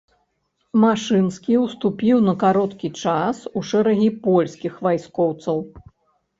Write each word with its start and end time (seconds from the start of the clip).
Машынскі 0.83 1.53
ўступіў 1.65 2.17
на 2.29 2.33
кароткі 2.45 2.93
час 3.03 3.45
у 3.61 3.65
шэрагі 3.75 4.09
польскіх 4.27 4.73
вайскоўцаў. 4.91 5.57